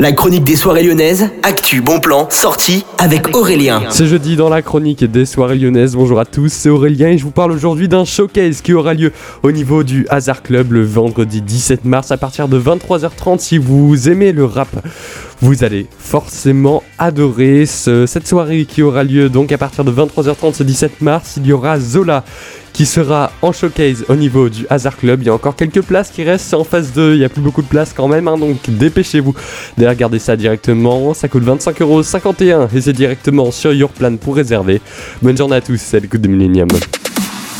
La 0.00 0.12
chronique 0.12 0.44
des 0.44 0.54
soirées 0.54 0.84
lyonnaises, 0.84 1.28
actu, 1.42 1.80
bon 1.80 1.98
plan, 1.98 2.28
sortie 2.30 2.84
avec 2.98 3.34
Aurélien. 3.34 3.82
C'est 3.90 4.06
jeudi 4.06 4.36
dans 4.36 4.48
la 4.48 4.62
chronique 4.62 5.02
des 5.02 5.26
soirées 5.26 5.58
lyonnaises. 5.58 5.96
Bonjour 5.96 6.20
à 6.20 6.24
tous, 6.24 6.52
c'est 6.52 6.68
Aurélien 6.68 7.08
et 7.08 7.18
je 7.18 7.24
vous 7.24 7.32
parle 7.32 7.50
aujourd'hui 7.50 7.88
d'un 7.88 8.04
showcase 8.04 8.60
qui 8.60 8.74
aura 8.74 8.94
lieu 8.94 9.12
au 9.42 9.50
niveau 9.50 9.82
du 9.82 10.06
Hazard 10.08 10.44
Club 10.44 10.70
le 10.70 10.84
vendredi 10.84 11.42
17 11.42 11.84
mars 11.84 12.12
à 12.12 12.16
partir 12.16 12.46
de 12.46 12.60
23h30. 12.60 13.40
Si 13.40 13.58
vous 13.58 14.08
aimez 14.08 14.30
le 14.30 14.44
rap, 14.44 14.68
vous 15.40 15.64
allez 15.64 15.88
forcément 15.98 16.84
adorer 16.98 17.66
cette 17.66 18.28
soirée 18.28 18.66
qui 18.66 18.82
aura 18.82 19.02
lieu 19.02 19.28
donc 19.28 19.50
à 19.50 19.58
partir 19.58 19.82
de 19.82 19.90
23h30 19.90 20.54
ce 20.54 20.62
17 20.62 21.00
mars. 21.00 21.34
Il 21.38 21.46
y 21.48 21.52
aura 21.52 21.80
Zola 21.80 22.22
qui 22.78 22.86
sera 22.86 23.32
en 23.42 23.50
showcase 23.50 24.04
au 24.08 24.14
niveau 24.14 24.48
du 24.48 24.64
Hazard 24.70 24.96
Club. 24.96 25.22
Il 25.22 25.26
y 25.26 25.30
a 25.30 25.34
encore 25.34 25.56
quelques 25.56 25.82
places 25.82 26.10
qui 26.10 26.22
restent 26.22 26.54
en 26.54 26.62
phase 26.62 26.92
2. 26.92 27.14
Il 27.14 27.18
y 27.18 27.24
a 27.24 27.28
plus 27.28 27.42
beaucoup 27.42 27.60
de 27.60 27.66
places 27.66 27.92
quand 27.92 28.06
même, 28.06 28.28
hein, 28.28 28.38
donc 28.38 28.58
dépêchez-vous 28.68 29.34
d'aller 29.76 29.90
regarder 29.90 30.20
ça 30.20 30.36
directement. 30.36 31.12
Ça 31.12 31.26
coûte 31.26 31.42
25,51€ 31.42 32.68
et 32.72 32.80
c'est 32.80 32.92
directement 32.92 33.50
sur 33.50 33.72
Yourplan 33.72 34.16
pour 34.18 34.36
réserver. 34.36 34.80
Bonne 35.22 35.36
journée 35.36 35.56
à 35.56 35.60
tous, 35.60 35.80
c'est 35.80 35.98
l'écoute 35.98 36.20
de 36.20 36.28
Millennium. 36.28 36.68